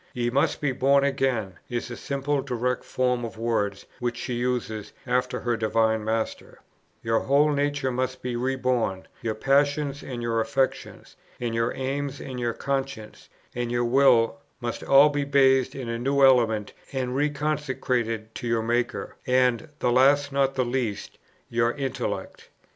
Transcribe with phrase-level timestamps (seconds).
[0.15, 4.93] "Ye must be born again," is the simple, direct form of words which she uses
[5.05, 6.57] after her Divine Master:
[7.03, 12.19] "your whole nature must be re born; your passions, and your affections, and your aims,
[12.19, 17.15] and your conscience, and your will, must all be bathed in a new element, and
[17.15, 22.49] reconsecrated to your Maker, and, the last not the least, your intellect."